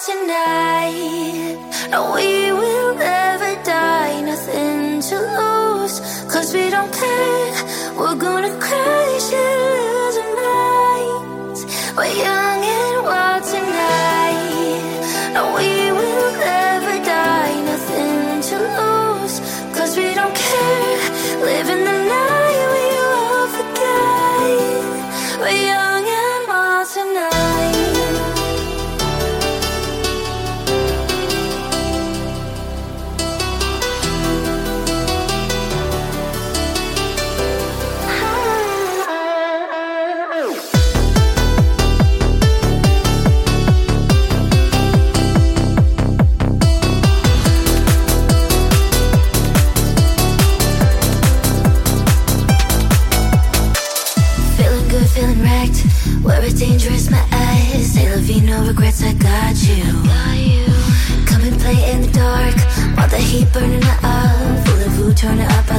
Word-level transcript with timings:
tonight. 0.00 0.79
turn 65.20 65.38
it 65.38 65.52
up 65.52 65.69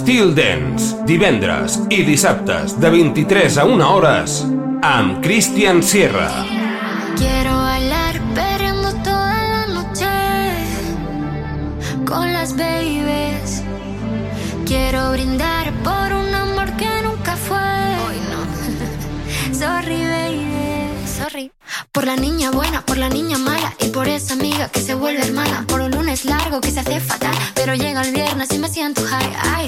Estil 0.00 0.30
Dance, 0.32 0.96
divendres 1.04 1.74
i 1.92 1.98
dissabtes 2.08 2.72
de 2.80 2.88
23 2.88 3.58
a 3.60 3.66
1 3.68 3.84
hores 3.84 4.38
amb 4.80 5.18
Christian 5.20 5.82
Sierra. 5.84 6.30
Quiero 7.18 7.52
bailar 7.52 8.16
perreando 8.32 8.94
toda 9.04 9.36
la 9.52 9.66
noche 9.66 10.08
con 12.06 12.32
las 12.32 12.56
babies. 12.56 13.60
Quiero 14.64 15.12
brindar 15.12 15.70
por 15.84 16.16
un 16.16 16.34
amor 16.34 16.72
que 16.78 16.88
nunca 17.04 17.36
fue. 17.36 17.58
Hoy 18.06 18.16
no. 18.32 18.40
Sorry, 19.60 20.00
baby. 20.00 21.06
Sorry. 21.06 21.52
Por 21.92 22.06
la 22.06 22.16
niña 22.16 22.50
buena, 22.50 22.80
por 22.86 22.96
la 22.96 23.10
niña 23.10 23.36
mala 23.36 23.74
y 23.78 23.88
por 23.88 24.08
esa 24.08 24.32
amiga 24.32 24.70
que 24.70 24.80
se 24.80 24.94
vuelve 24.94 25.26
hermana. 25.26 25.66
Por 25.68 25.82
un 25.82 25.90
lunes 25.90 26.24
largo 26.24 26.62
que 26.62 26.70
se 26.70 26.80
hace 26.80 27.00
fatal, 27.00 27.36
pero 27.54 27.74
llega 27.74 28.00
el 28.00 28.14
viernes 28.14 28.50
y 28.54 28.58
me 28.58 28.70
siento 28.70 29.02
high. 29.04 29.59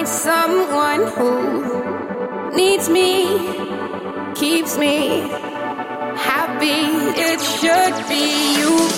find 0.00 0.08
someone 0.08 1.06
who 1.12 2.56
needs 2.56 2.88
me, 2.88 3.26
keeps 4.34 4.78
me 4.78 5.20
happy. 6.16 6.86
It 7.20 7.40
should 7.40 8.08
be 8.08 8.56
you, 8.58 8.88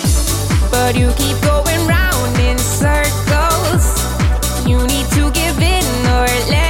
but 0.71 0.95
you 0.95 1.11
keep 1.17 1.41
going 1.41 1.87
round 1.87 2.39
in 2.39 2.57
circles. 2.57 3.85
You 4.67 4.77
need 4.77 5.07
to 5.11 5.31
give 5.31 5.59
in 5.59 6.05
or 6.07 6.27
let. 6.49 6.62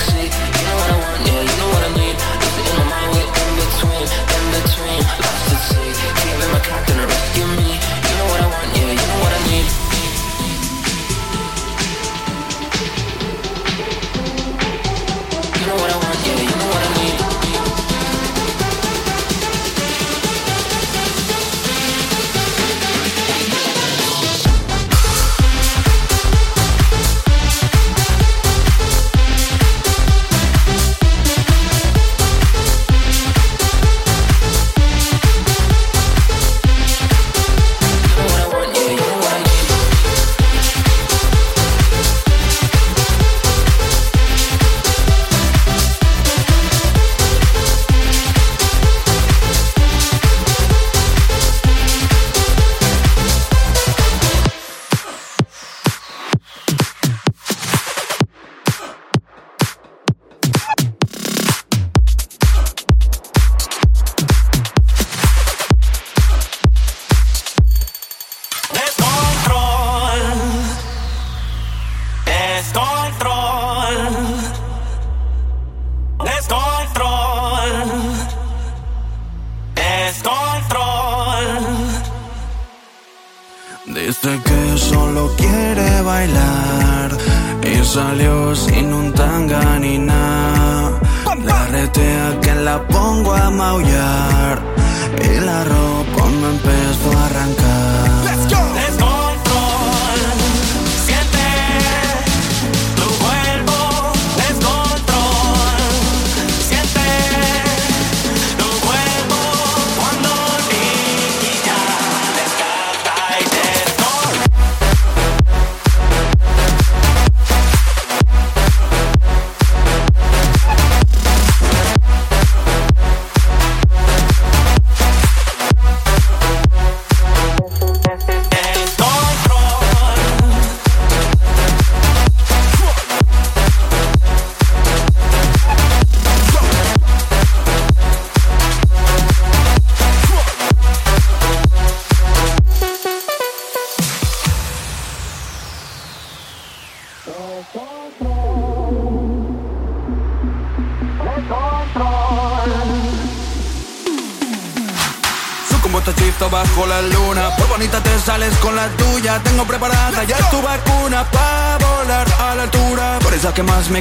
sexy. 0.00 0.53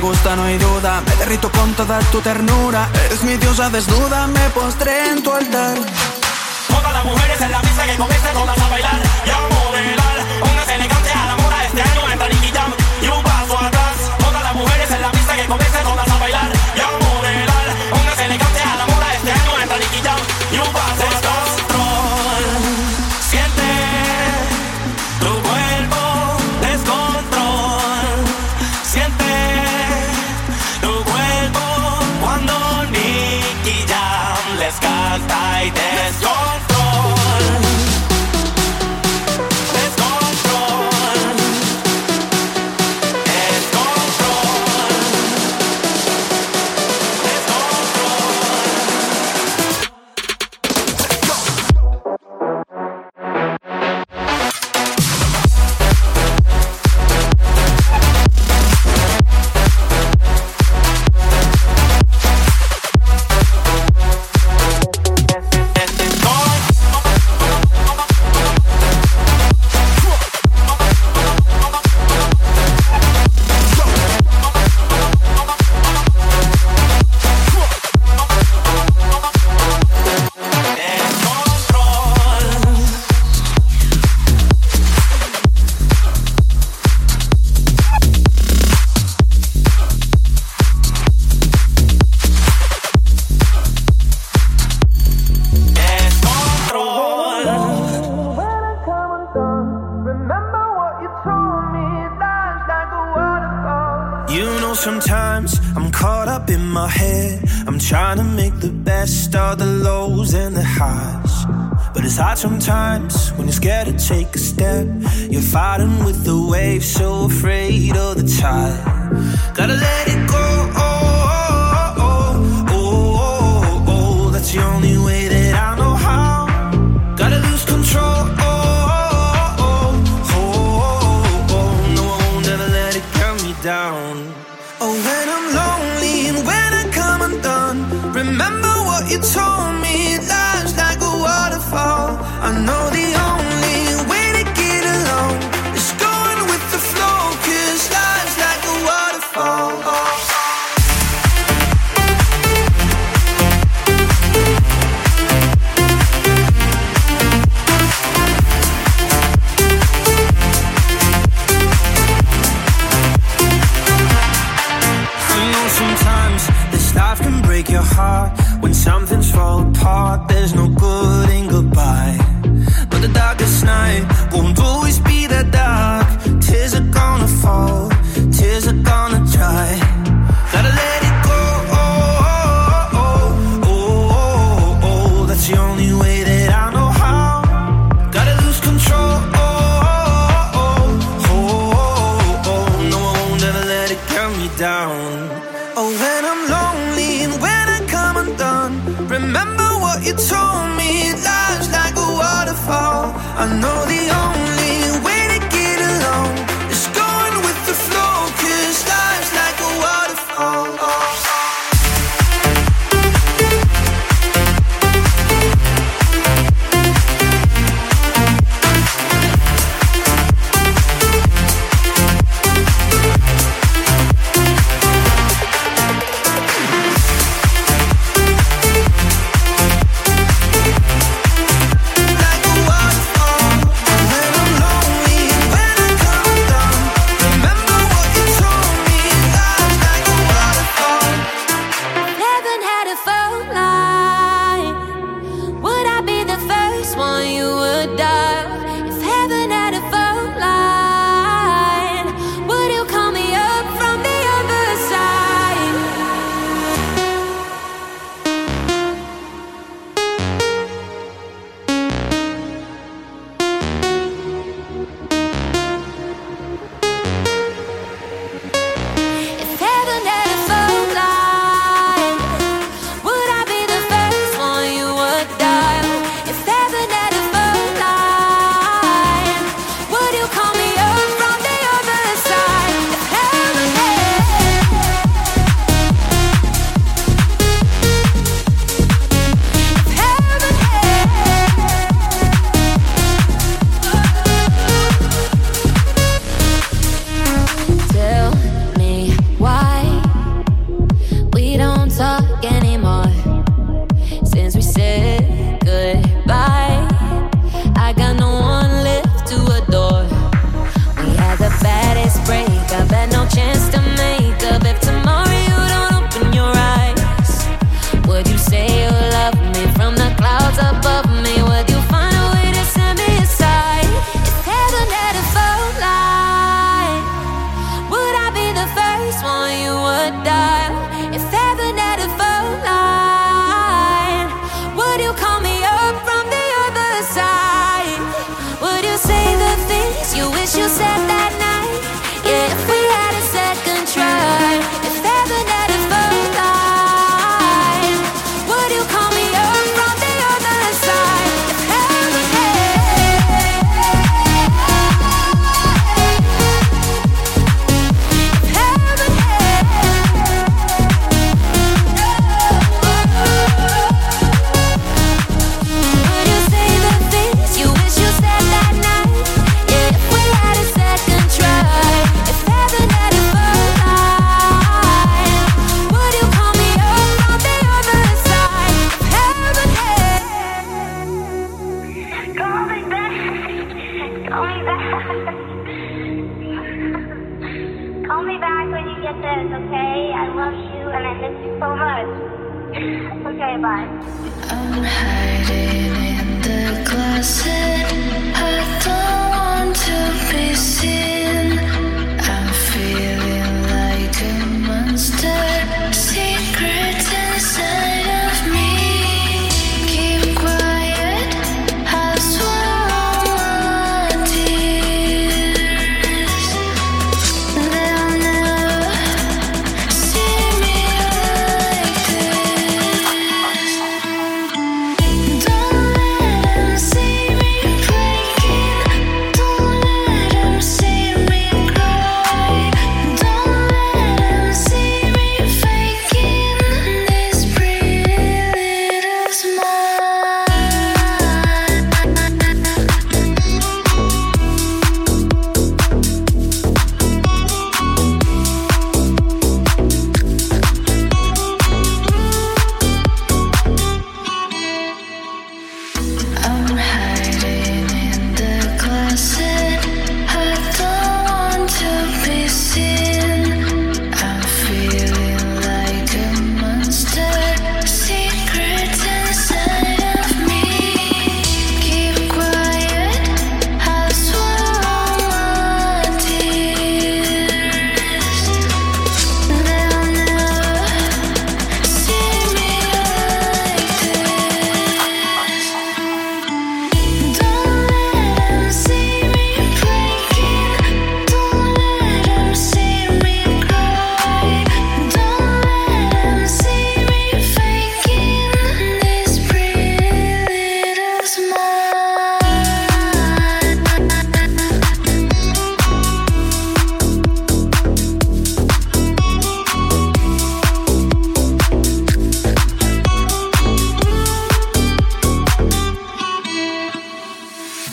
gusta, 0.04 0.36
no 0.36 0.44
hay 0.44 0.58
duda. 0.58 1.02
Me 1.08 1.16
derrito 1.16 1.50
con 1.50 1.74
toda 1.74 2.00
tu 2.12 2.20
ternura. 2.20 2.90
Eres 3.06 3.24
mi 3.24 3.38
diosa 3.38 3.70
desnuda, 3.70 4.28
me 4.28 4.50
postré 4.50 5.12
en 5.12 5.24
tu 5.24 5.32
altar. 5.32 5.78
Todas 6.68 6.94
las 6.94 7.06
mujeres 7.06 7.40
en 7.40 7.52
la 7.52 7.62
pista 7.62 7.86
que 7.86 7.96
comienzan 7.96 8.34
todas 8.34 8.60
a 8.60 8.68
bailar 8.68 9.00
y 9.26 9.30
a 9.30 9.40
modelar. 9.56 10.18
Unas 10.52 10.68
elegantes 10.68 11.16
a 11.16 11.26
la 11.26 11.36
moda 11.38 11.66
este 11.66 11.82
año 11.82 12.12
entra 12.12 12.28
Nicky 12.28 12.52
Jam 12.52 12.72
y 13.02 13.08
un 13.08 13.24
paso 13.24 13.58
atrás. 13.58 13.96
Todas 14.20 14.44
las 14.44 14.56
mujeres 14.56 14.92
en 14.92 15.02
la 15.02 15.12
pista 15.12 15.36
que 15.38 15.46
comienzan 15.46 15.84
todas 15.84 16.03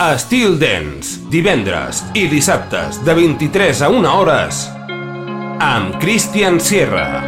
a 0.03 0.17
Steel 0.17 0.57
Dance, 0.57 1.19
divendres 1.29 1.99
i 2.17 2.23
dissabtes 2.33 3.03
de 3.05 3.13
23 3.13 3.83
a 3.85 3.89
1 3.93 4.07
hores 4.09 4.61
amb 5.61 5.99
Christian 6.01 6.57
Sierra. 6.57 7.21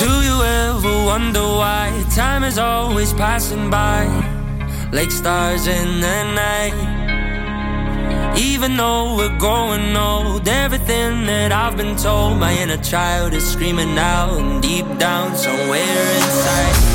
Do 0.00 0.08
you 0.24 0.40
ever 0.40 0.94
wonder 1.04 1.44
why 1.44 1.92
time 2.16 2.48
is 2.48 2.56
always 2.56 3.12
passing 3.12 3.68
by 3.68 4.08
like 4.90 5.10
stars 5.10 5.66
in 5.66 6.00
the 6.00 6.24
night? 6.32 6.80
Even 8.40 8.78
though 8.78 9.14
we're 9.14 9.38
going 9.38 9.94
old, 9.94 10.48
everything 10.48 11.26
that 11.26 11.52
I've 11.52 11.76
been 11.76 11.96
told, 11.96 12.40
my 12.40 12.56
inner 12.56 12.80
child 12.80 13.34
is 13.34 13.44
screaming 13.44 13.98
out, 13.98 14.32
and 14.40 14.62
deep 14.62 14.86
down 14.96 15.36
somewhere 15.36 16.16
inside. 16.24 16.85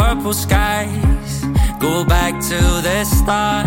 purple 0.00 0.32
skies. 0.32 1.44
Go 1.78 2.04
back 2.04 2.32
to 2.50 2.60
the 2.86 3.04
start. 3.04 3.66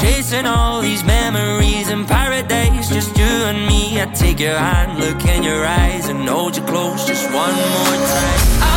Chasing 0.00 0.46
all 0.46 0.80
these 0.82 1.04
memories 1.04 1.88
in 1.88 2.04
paradise, 2.04 2.88
just 2.88 3.16
you 3.16 3.32
and 3.50 3.60
me. 3.70 4.00
I 4.00 4.06
take 4.06 4.40
your 4.40 4.58
hand, 4.58 4.98
look 4.98 5.24
in 5.24 5.44
your 5.44 5.64
eyes, 5.64 6.08
and 6.08 6.28
hold 6.28 6.56
you 6.56 6.64
close 6.64 7.06
just 7.06 7.26
one 7.26 7.56
more 7.76 7.98
time. 8.14 8.42
I 8.70 8.71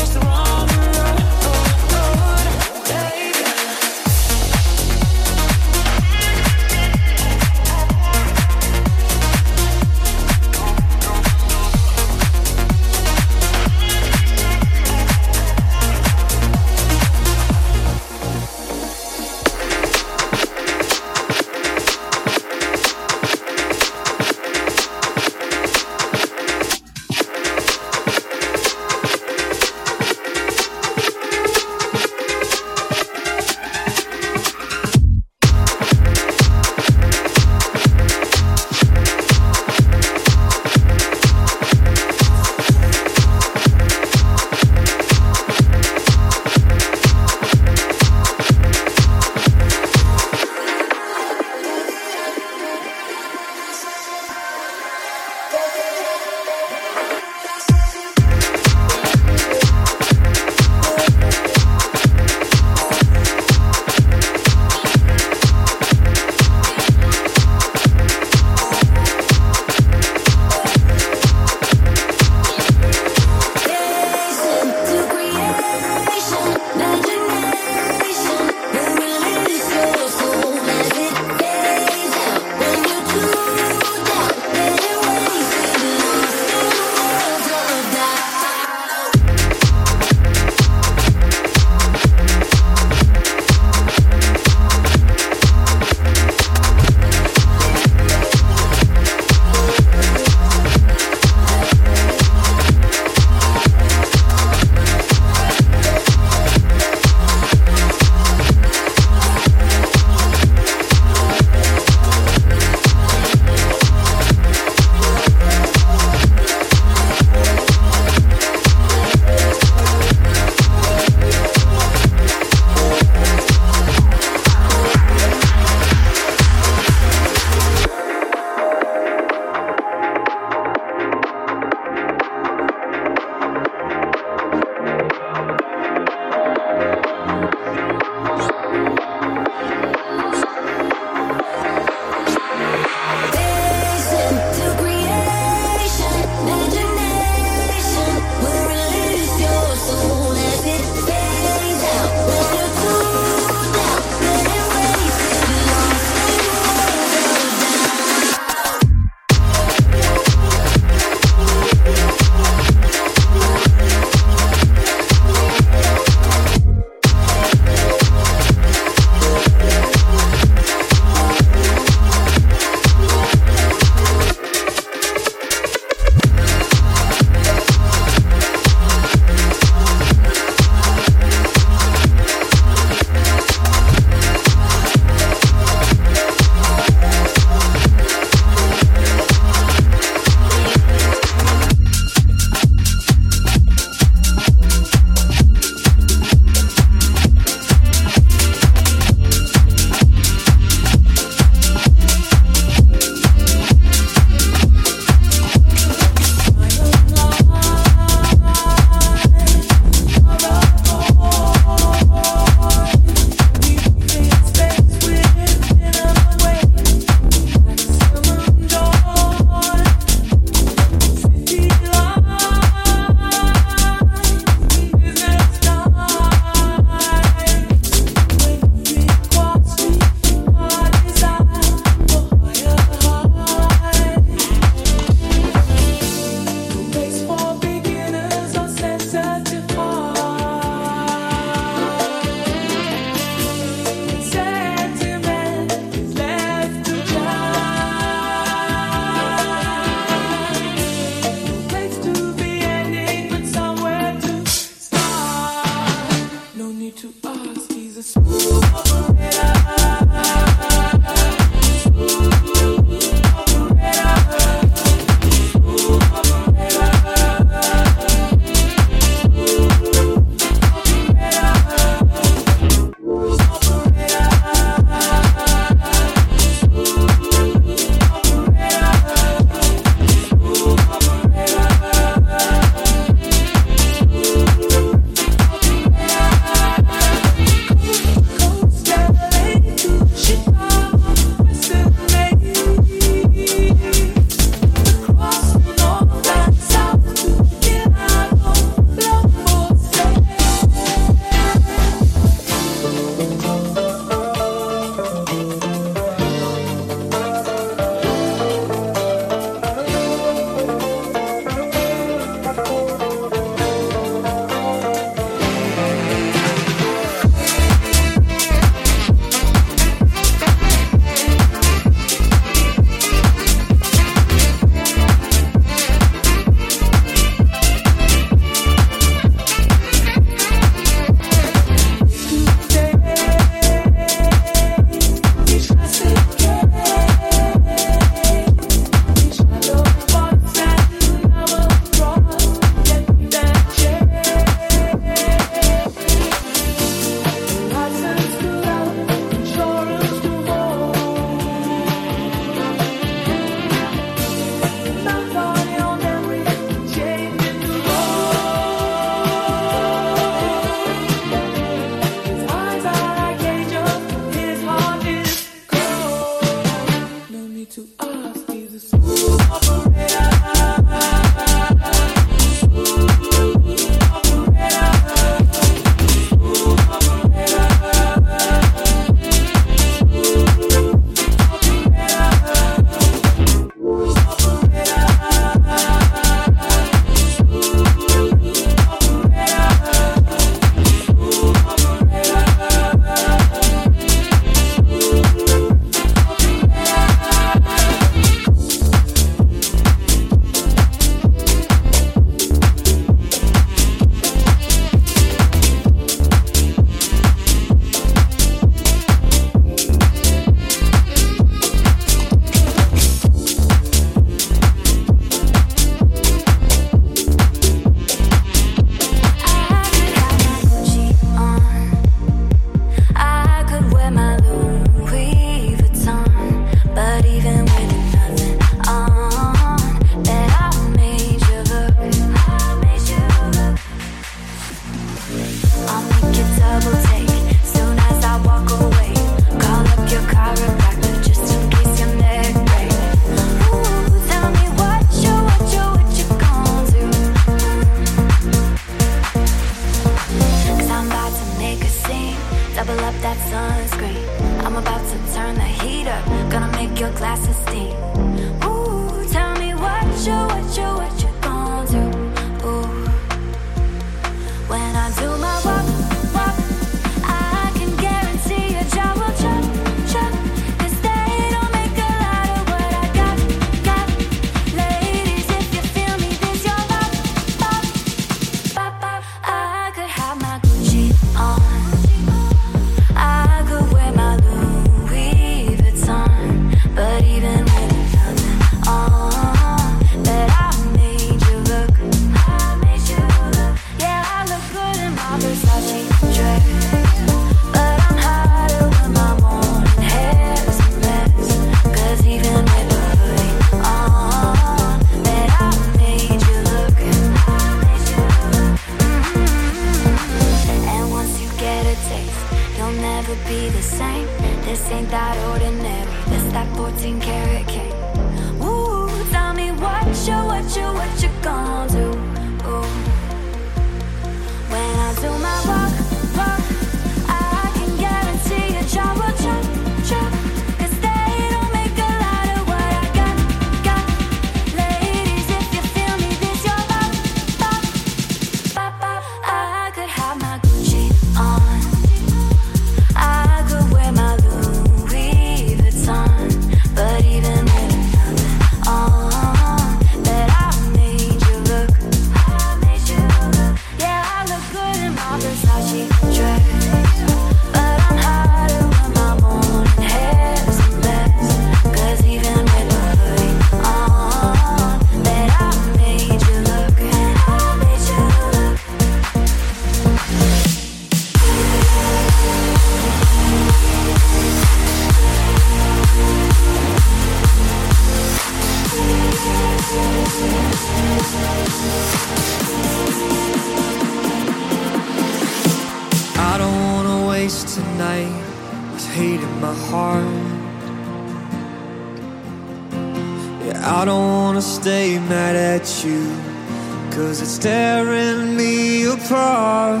tearing 597.60 598.56
me 598.56 599.04
apart. 599.04 600.00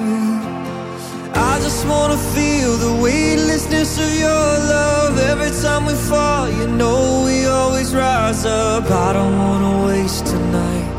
I 1.34 1.58
just 1.60 1.86
wanna 1.86 2.16
feel 2.34 2.76
the 2.76 3.02
weightlessness 3.02 3.98
of 3.98 4.12
your 4.18 4.50
love 4.74 5.18
every 5.18 5.50
time 5.62 5.84
we 5.84 5.94
fall. 5.94 6.48
You 6.48 6.66
know 6.66 7.24
we 7.26 7.46
always 7.46 7.94
rise 7.94 8.46
up. 8.46 8.90
I 8.90 9.12
don't 9.12 9.38
wanna 9.38 9.86
waste 9.86 10.26
tonight 10.26 10.90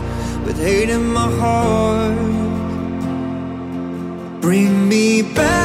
with 0.46 0.58
hate 0.60 0.90
in 0.90 1.06
my 1.08 1.30
heart. 1.42 2.18
Bring 4.42 4.88
me 4.88 5.24
back 5.24 5.61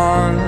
heart. 0.00 0.38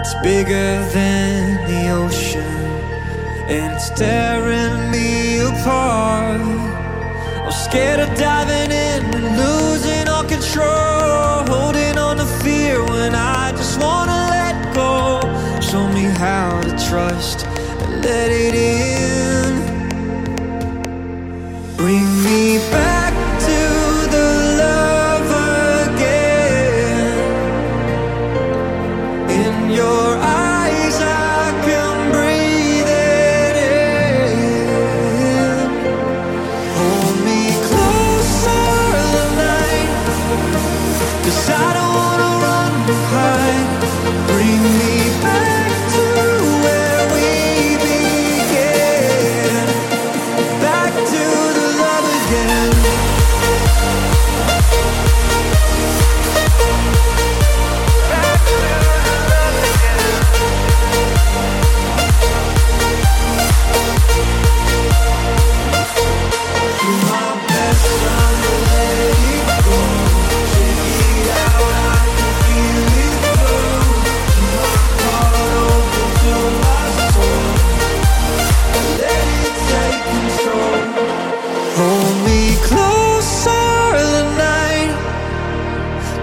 It's 0.00 0.14
bigger 0.28 0.72
than 0.96 1.38
the 1.70 1.82
ocean, 2.02 2.54
and 3.54 3.68
it's 3.76 3.90
tearing 4.00 4.76
me 4.94 5.10
apart. 5.50 6.40
I'm 7.46 7.54
scared 7.66 8.00
of 8.04 8.10
diving 8.26 8.70
in 8.86 9.00
and 9.18 9.28
losing 9.42 10.06
all 10.14 10.26
control, 10.36 11.34
holding 11.54 11.96
on 12.06 12.16
to 12.22 12.28
fear 12.42 12.76
when 12.94 13.12
I 13.14 13.44
just 13.60 13.74
wanna 13.84 14.20
let 14.36 14.56
go. 14.80 14.94
Show 15.68 15.84
me 15.98 16.04
how 16.24 16.48
to 16.66 16.72
trust 16.88 17.38
and 17.82 17.92
let 18.06 18.28
it 18.44 18.54
in. 18.54 19.41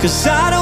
Cause 0.02 0.28
I 0.28 0.50
don't 0.52 0.59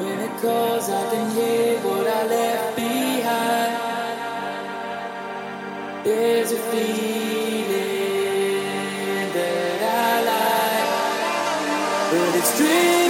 When 0.00 0.18
it 0.18 0.34
calls, 0.40 0.88
I 0.88 1.10
can 1.10 1.30
hear 1.36 1.78
what 1.80 2.06
I 2.06 2.26
left 2.26 2.74
behind. 2.74 3.76
There's 6.04 6.52
a 6.52 6.56
feeling 6.56 7.68
that 9.36 9.82
I 9.82 10.12
like, 10.30 10.88
but 12.10 12.34
it's 12.38 12.52
drifting 12.56 13.09